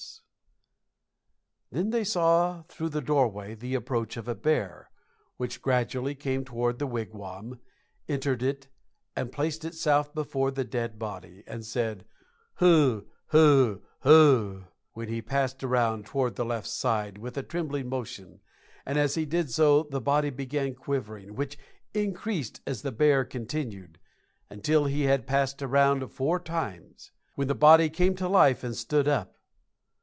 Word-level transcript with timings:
Then 1.73 1.91
they 1.91 2.03
saw, 2.03 2.63
through 2.63 2.89
the 2.89 2.99
doorway, 3.01 3.55
the 3.55 3.75
approach 3.75 4.17
of 4.17 4.27
a 4.27 4.35
bear, 4.35 4.91
which 5.37 5.61
gradually 5.61 6.13
came 6.15 6.43
toward 6.43 6.79
the 6.79 6.85
wigwam, 6.87 7.61
entered 8.09 8.43
it, 8.43 8.67
and 9.15 9.31
placed 9.31 9.63
itself 9.63 10.13
before 10.13 10.51
the 10.51 10.65
dead 10.65 10.99
body, 10.99 11.45
and 11.47 11.63
said 11.65 12.03
"Hu, 12.55 13.07
hu, 13.27 13.81
hu," 14.01 14.65
when 14.91 15.07
he 15.07 15.21
passed 15.21 15.63
around 15.63 16.05
toward 16.05 16.35
the 16.35 16.43
left 16.43 16.67
side, 16.67 17.17
with 17.17 17.37
a 17.37 17.43
trembling 17.43 17.87
motion, 17.87 18.41
and 18.85 18.97
as 18.97 19.15
he 19.15 19.25
did 19.25 19.49
so, 19.49 19.83
the 19.83 20.01
body 20.01 20.29
began 20.29 20.75
quivering, 20.75 21.35
which 21.35 21.57
increased 21.93 22.59
as 22.67 22.81
the 22.81 22.91
bear 22.91 23.23
continued, 23.23 23.97
until 24.49 24.87
he 24.87 25.03
had 25.03 25.25
passed 25.25 25.61
around 25.61 26.05
four 26.09 26.37
times, 26.37 27.13
when 27.35 27.47
the 27.47 27.55
body 27.55 27.89
came 27.89 28.13
to 28.15 28.27
life 28.27 28.61
and 28.61 28.75
stood 28.75 29.07
up. 29.07 29.37